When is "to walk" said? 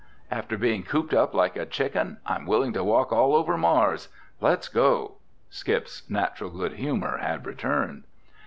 2.73-3.11